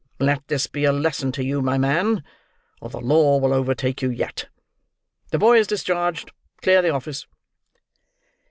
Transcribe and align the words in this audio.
Let 0.19 0.47
this 0.47 0.65
be 0.65 0.83
a 0.85 0.91
lesson 0.91 1.31
to 1.33 1.43
you, 1.45 1.61
my 1.61 1.77
man, 1.77 2.23
or 2.81 2.89
the 2.89 2.99
law 2.99 3.37
will 3.37 3.53
overtake 3.53 4.01
you 4.01 4.09
yet. 4.09 4.47
The 5.29 5.37
boy 5.37 5.59
is 5.59 5.67
discharged. 5.67 6.31
Clear 6.63 6.81
the 6.81 6.89
office!" 6.89 7.27